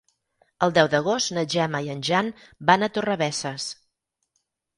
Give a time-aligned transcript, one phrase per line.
[0.67, 2.33] El deu d'agost na Gemma i en Jan
[2.71, 3.69] van a Torrebesses.